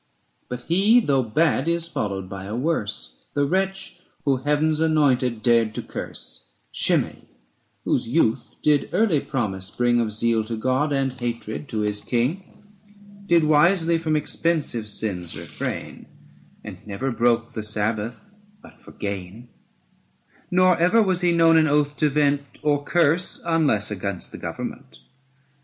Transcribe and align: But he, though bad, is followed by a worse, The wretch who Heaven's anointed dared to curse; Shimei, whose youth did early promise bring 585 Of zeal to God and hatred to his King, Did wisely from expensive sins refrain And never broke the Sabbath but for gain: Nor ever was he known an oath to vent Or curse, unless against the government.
But 0.49 0.61
he, 0.61 0.99
though 0.99 1.21
bad, 1.21 1.67
is 1.67 1.87
followed 1.87 2.27
by 2.27 2.45
a 2.45 2.55
worse, 2.55 3.23
The 3.35 3.45
wretch 3.45 3.99
who 4.25 4.37
Heaven's 4.37 4.79
anointed 4.79 5.43
dared 5.43 5.75
to 5.75 5.83
curse; 5.83 6.47
Shimei, 6.71 7.27
whose 7.85 8.07
youth 8.07 8.41
did 8.63 8.89
early 8.93 9.19
promise 9.19 9.69
bring 9.69 9.97
585 9.97 10.05
Of 10.07 10.11
zeal 10.17 10.43
to 10.45 10.57
God 10.59 10.91
and 10.91 11.13
hatred 11.13 11.67
to 11.69 11.81
his 11.81 12.01
King, 12.01 12.63
Did 13.27 13.43
wisely 13.43 13.99
from 13.99 14.15
expensive 14.15 14.87
sins 14.89 15.37
refrain 15.37 16.07
And 16.63 16.79
never 16.87 17.11
broke 17.11 17.53
the 17.53 17.61
Sabbath 17.61 18.35
but 18.63 18.79
for 18.79 18.93
gain: 18.93 19.49
Nor 20.49 20.79
ever 20.79 21.03
was 21.03 21.21
he 21.21 21.31
known 21.31 21.57
an 21.57 21.67
oath 21.67 21.95
to 21.97 22.09
vent 22.09 22.41
Or 22.63 22.83
curse, 22.83 23.39
unless 23.45 23.91
against 23.91 24.31
the 24.31 24.39
government. 24.39 24.97